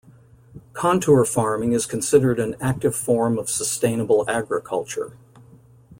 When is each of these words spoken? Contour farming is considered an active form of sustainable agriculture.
Contour 0.73 1.23
farming 1.25 1.73
is 1.73 1.85
considered 1.85 2.39
an 2.39 2.55
active 2.59 2.95
form 2.95 3.37
of 3.37 3.51
sustainable 3.51 4.27
agriculture. 4.27 5.15